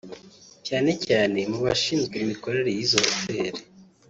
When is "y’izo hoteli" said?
2.77-3.61